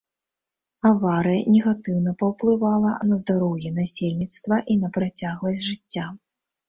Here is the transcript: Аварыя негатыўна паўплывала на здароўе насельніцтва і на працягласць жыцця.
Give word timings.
Аварыя 0.89 1.41
негатыўна 1.55 2.13
паўплывала 2.23 2.95
на 3.09 3.15
здароўе 3.25 3.69
насельніцтва 3.79 4.55
і 4.73 4.79
на 4.85 4.93
працягласць 4.97 5.65
жыцця. 5.71 6.05